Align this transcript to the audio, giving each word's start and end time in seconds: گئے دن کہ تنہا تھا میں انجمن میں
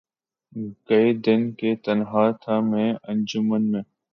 گئے 0.87 1.07
دن 1.25 1.41
کہ 1.57 1.69
تنہا 1.83 2.25
تھا 2.41 2.59
میں 2.61 2.89
انجمن 3.09 3.71
میں 3.71 3.83